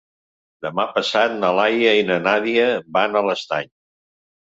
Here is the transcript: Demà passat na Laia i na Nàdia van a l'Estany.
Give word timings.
Demà 0.65 0.85
passat 0.93 1.35
na 1.43 1.51
Laia 1.59 1.91
i 1.99 2.05
na 2.07 2.17
Nàdia 2.29 2.65
van 2.97 3.19
a 3.21 3.23
l'Estany. 3.29 3.69